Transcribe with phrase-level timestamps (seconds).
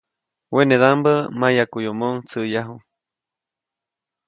[0.55, 2.75] Wenedaʼmbä mayaʼkuyomoʼuŋ tsäʼyaju.